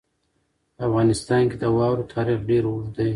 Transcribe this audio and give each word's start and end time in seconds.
په 0.75 0.81
افغانستان 0.87 1.43
کې 1.49 1.57
د 1.59 1.65
واورو 1.77 2.09
تاریخ 2.13 2.39
ډېر 2.49 2.63
اوږد 2.67 2.91
دی. 2.97 3.09